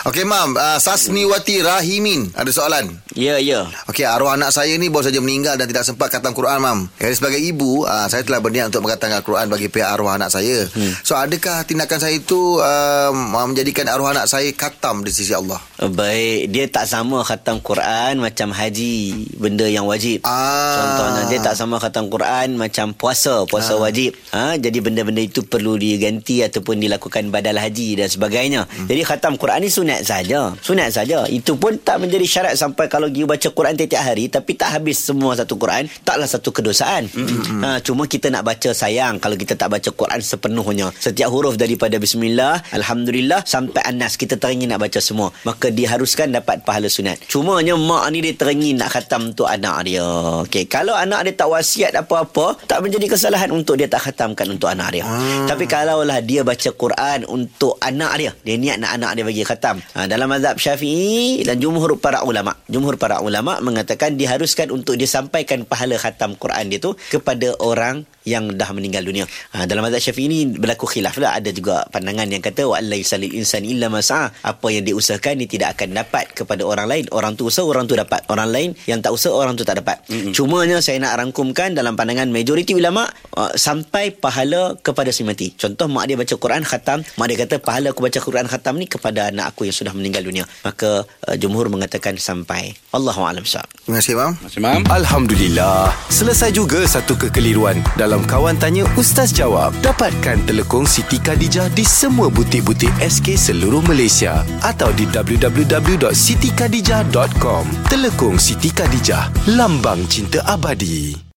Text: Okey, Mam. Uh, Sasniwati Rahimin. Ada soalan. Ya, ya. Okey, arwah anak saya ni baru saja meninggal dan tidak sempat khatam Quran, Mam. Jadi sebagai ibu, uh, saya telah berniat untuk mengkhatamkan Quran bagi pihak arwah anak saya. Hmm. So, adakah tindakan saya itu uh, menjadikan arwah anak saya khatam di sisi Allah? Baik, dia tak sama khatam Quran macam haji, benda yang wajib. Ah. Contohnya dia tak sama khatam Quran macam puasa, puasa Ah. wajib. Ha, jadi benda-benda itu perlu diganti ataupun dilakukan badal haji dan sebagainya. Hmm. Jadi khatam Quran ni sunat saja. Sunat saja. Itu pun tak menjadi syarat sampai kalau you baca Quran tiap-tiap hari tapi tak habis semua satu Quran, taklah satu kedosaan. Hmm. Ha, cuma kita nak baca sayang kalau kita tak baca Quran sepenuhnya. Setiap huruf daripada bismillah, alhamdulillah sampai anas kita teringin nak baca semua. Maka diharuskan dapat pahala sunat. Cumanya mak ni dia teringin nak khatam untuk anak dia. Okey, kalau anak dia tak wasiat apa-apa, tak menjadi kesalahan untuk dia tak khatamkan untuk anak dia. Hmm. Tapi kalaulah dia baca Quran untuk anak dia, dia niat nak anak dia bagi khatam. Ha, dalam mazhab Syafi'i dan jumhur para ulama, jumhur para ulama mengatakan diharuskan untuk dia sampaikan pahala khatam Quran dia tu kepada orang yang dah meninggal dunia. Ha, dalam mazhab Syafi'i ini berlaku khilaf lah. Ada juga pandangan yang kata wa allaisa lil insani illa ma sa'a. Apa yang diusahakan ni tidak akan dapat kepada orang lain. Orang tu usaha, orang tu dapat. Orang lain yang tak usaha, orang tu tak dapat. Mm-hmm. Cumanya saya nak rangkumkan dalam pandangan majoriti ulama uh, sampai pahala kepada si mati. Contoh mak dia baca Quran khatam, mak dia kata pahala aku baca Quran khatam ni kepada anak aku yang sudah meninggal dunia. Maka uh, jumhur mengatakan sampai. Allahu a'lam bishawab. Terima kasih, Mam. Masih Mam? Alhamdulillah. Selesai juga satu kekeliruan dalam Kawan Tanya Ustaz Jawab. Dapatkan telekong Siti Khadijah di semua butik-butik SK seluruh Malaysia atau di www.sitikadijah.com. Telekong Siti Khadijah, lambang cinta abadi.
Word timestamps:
Okey, 0.00 0.24
Mam. 0.24 0.56
Uh, 0.56 0.80
Sasniwati 0.80 1.60
Rahimin. 1.60 2.32
Ada 2.32 2.48
soalan. 2.48 2.88
Ya, 3.12 3.36
ya. 3.36 3.68
Okey, 3.84 4.08
arwah 4.08 4.32
anak 4.32 4.48
saya 4.48 4.72
ni 4.80 4.88
baru 4.88 5.12
saja 5.12 5.20
meninggal 5.20 5.60
dan 5.60 5.68
tidak 5.68 5.84
sempat 5.84 6.08
khatam 6.08 6.32
Quran, 6.32 6.56
Mam. 6.56 6.88
Jadi 6.96 7.14
sebagai 7.20 7.36
ibu, 7.36 7.84
uh, 7.84 8.08
saya 8.08 8.24
telah 8.24 8.40
berniat 8.40 8.72
untuk 8.72 8.88
mengkhatamkan 8.88 9.20
Quran 9.20 9.46
bagi 9.52 9.68
pihak 9.68 9.92
arwah 9.92 10.16
anak 10.16 10.32
saya. 10.32 10.64
Hmm. 10.72 10.96
So, 11.04 11.20
adakah 11.20 11.68
tindakan 11.68 12.00
saya 12.00 12.16
itu 12.16 12.56
uh, 12.64 13.12
menjadikan 13.12 13.92
arwah 13.92 14.16
anak 14.16 14.24
saya 14.24 14.48
khatam 14.56 15.04
di 15.04 15.12
sisi 15.12 15.36
Allah? 15.36 15.60
Baik, 15.76 16.48
dia 16.48 16.64
tak 16.72 16.88
sama 16.88 17.20
khatam 17.20 17.60
Quran 17.60 18.24
macam 18.24 18.56
haji, 18.56 18.96
benda 19.36 19.68
yang 19.68 19.84
wajib. 19.84 20.24
Ah. 20.24 20.80
Contohnya 20.80 21.22
dia 21.28 21.38
tak 21.44 21.60
sama 21.60 21.76
khatam 21.76 22.08
Quran 22.08 22.56
macam 22.56 22.96
puasa, 22.96 23.44
puasa 23.44 23.76
Ah. 23.76 23.84
wajib. 23.84 24.16
Ha, 24.32 24.56
jadi 24.56 24.80
benda-benda 24.80 25.20
itu 25.20 25.44
perlu 25.44 25.76
diganti 25.76 26.40
ataupun 26.40 26.80
dilakukan 26.80 27.28
badal 27.28 27.60
haji 27.60 28.00
dan 28.00 28.08
sebagainya. 28.08 28.64
Hmm. 28.64 28.88
Jadi 28.88 29.00
khatam 29.04 29.36
Quran 29.36 29.60
ni 29.60 29.68
sunat 29.90 30.06
saja. 30.06 30.40
Sunat 30.62 30.88
saja. 30.94 31.18
Itu 31.26 31.58
pun 31.58 31.74
tak 31.82 31.98
menjadi 31.98 32.22
syarat 32.22 32.54
sampai 32.54 32.86
kalau 32.86 33.10
you 33.10 33.26
baca 33.26 33.50
Quran 33.50 33.74
tiap-tiap 33.74 34.06
hari 34.06 34.30
tapi 34.30 34.54
tak 34.54 34.78
habis 34.78 35.02
semua 35.02 35.34
satu 35.34 35.58
Quran, 35.58 35.90
taklah 36.06 36.30
satu 36.30 36.54
kedosaan. 36.54 37.10
Hmm. 37.10 37.66
Ha, 37.66 37.68
cuma 37.82 38.06
kita 38.06 38.30
nak 38.30 38.46
baca 38.46 38.70
sayang 38.70 39.18
kalau 39.18 39.34
kita 39.34 39.58
tak 39.58 39.74
baca 39.74 39.90
Quran 39.90 40.22
sepenuhnya. 40.22 40.94
Setiap 40.94 41.26
huruf 41.34 41.58
daripada 41.58 41.98
bismillah, 41.98 42.62
alhamdulillah 42.70 43.42
sampai 43.42 43.82
anas 43.82 44.14
kita 44.14 44.38
teringin 44.38 44.70
nak 44.70 44.86
baca 44.86 45.02
semua. 45.02 45.34
Maka 45.42 45.74
diharuskan 45.74 46.30
dapat 46.30 46.62
pahala 46.62 46.86
sunat. 46.86 47.18
Cumanya 47.26 47.74
mak 47.74 48.06
ni 48.14 48.22
dia 48.22 48.38
teringin 48.38 48.78
nak 48.78 48.94
khatam 48.94 49.34
untuk 49.34 49.50
anak 49.50 49.90
dia. 49.90 50.06
Okey, 50.46 50.70
kalau 50.70 50.94
anak 50.94 51.26
dia 51.26 51.34
tak 51.34 51.50
wasiat 51.50 51.98
apa-apa, 51.98 52.62
tak 52.70 52.78
menjadi 52.78 53.10
kesalahan 53.10 53.50
untuk 53.50 53.74
dia 53.74 53.90
tak 53.90 54.06
khatamkan 54.06 54.46
untuk 54.54 54.70
anak 54.70 54.94
dia. 54.94 55.02
Hmm. 55.02 55.50
Tapi 55.50 55.66
kalaulah 55.66 56.22
dia 56.22 56.46
baca 56.46 56.70
Quran 56.70 57.26
untuk 57.26 57.74
anak 57.82 58.12
dia, 58.22 58.30
dia 58.46 58.54
niat 58.54 58.78
nak 58.78 58.94
anak 58.94 59.18
dia 59.18 59.24
bagi 59.26 59.42
khatam. 59.42 59.79
Ha, 59.96 60.06
dalam 60.06 60.30
mazhab 60.30 60.56
Syafi'i 60.56 61.42
dan 61.42 61.58
jumhur 61.58 61.98
para 61.98 62.22
ulama, 62.22 62.56
jumhur 62.70 62.96
para 63.00 63.20
ulama 63.20 63.58
mengatakan 63.64 64.14
diharuskan 64.14 64.70
untuk 64.70 64.96
dia 65.00 65.08
sampaikan 65.08 65.66
pahala 65.66 65.98
khatam 65.98 66.36
Quran 66.36 66.70
dia 66.70 66.78
tu 66.78 66.94
kepada 67.08 67.56
orang 67.60 68.04
yang 68.28 68.52
dah 68.52 68.68
meninggal 68.76 69.00
dunia. 69.02 69.24
Ha, 69.56 69.64
dalam 69.64 69.86
mazhab 69.86 70.00
Syafi'i 70.00 70.28
ini 70.28 70.38
berlaku 70.60 70.84
khilaf 70.84 71.16
lah. 71.16 71.40
Ada 71.40 71.50
juga 71.56 71.88
pandangan 71.88 72.28
yang 72.28 72.44
kata 72.44 72.68
wa 72.68 72.76
allaisa 72.76 73.16
lil 73.16 73.32
insani 73.32 73.72
illa 73.72 73.88
ma 73.88 74.04
sa'a. 74.04 74.44
Apa 74.44 74.66
yang 74.68 74.84
diusahakan 74.84 75.40
ni 75.40 75.46
tidak 75.48 75.78
akan 75.78 75.96
dapat 75.96 76.28
kepada 76.36 76.62
orang 76.68 76.86
lain. 76.86 77.04
Orang 77.10 77.34
tu 77.40 77.48
usaha, 77.48 77.64
orang 77.64 77.88
tu 77.88 77.96
dapat. 77.96 78.24
Orang 78.28 78.52
lain 78.52 78.76
yang 78.84 79.00
tak 79.00 79.16
usaha, 79.16 79.32
orang 79.32 79.56
tu 79.56 79.64
tak 79.64 79.80
dapat. 79.80 80.04
Mm-hmm. 80.06 80.32
Cumanya 80.36 80.78
saya 80.84 81.00
nak 81.00 81.16
rangkumkan 81.16 81.72
dalam 81.72 81.96
pandangan 81.96 82.28
majoriti 82.28 82.76
ulama 82.76 83.08
uh, 83.36 83.52
sampai 83.56 84.12
pahala 84.12 84.76
kepada 84.80 85.10
si 85.14 85.24
mati. 85.24 85.56
Contoh 85.56 85.88
mak 85.88 86.04
dia 86.10 86.16
baca 86.20 86.34
Quran 86.36 86.62
khatam, 86.62 87.00
mak 87.16 87.26
dia 87.30 87.38
kata 87.40 87.56
pahala 87.62 87.96
aku 87.96 88.04
baca 88.04 88.18
Quran 88.20 88.46
khatam 88.46 88.74
ni 88.76 88.86
kepada 88.86 89.32
anak 89.32 89.56
aku 89.56 89.69
yang 89.70 89.78
sudah 89.78 89.94
meninggal 89.94 90.26
dunia. 90.26 90.42
Maka 90.66 91.06
uh, 91.06 91.38
jumhur 91.38 91.70
mengatakan 91.70 92.18
sampai. 92.18 92.74
Allahu 92.90 93.22
a'lam 93.22 93.46
bishawab. 93.46 93.70
Terima 93.86 94.02
kasih, 94.02 94.18
Mam. 94.18 94.34
Masih 94.42 94.58
Mam? 94.58 94.82
Alhamdulillah. 94.90 95.94
Selesai 96.10 96.50
juga 96.50 96.82
satu 96.82 97.14
kekeliruan 97.14 97.78
dalam 97.94 98.26
Kawan 98.26 98.58
Tanya 98.58 98.82
Ustaz 98.98 99.30
Jawab. 99.30 99.70
Dapatkan 99.86 100.50
telekong 100.50 100.90
Siti 100.90 101.22
Khadijah 101.22 101.70
di 101.70 101.86
semua 101.86 102.26
butik-butik 102.26 102.90
SK 102.98 103.38
seluruh 103.38 103.86
Malaysia 103.86 104.42
atau 104.66 104.90
di 104.98 105.06
www.sitikadijah.com. 105.06 107.64
Telekong 107.86 108.42
Siti 108.42 108.74
Khadijah, 108.74 109.30
lambang 109.54 110.02
cinta 110.10 110.42
abadi. 110.48 111.20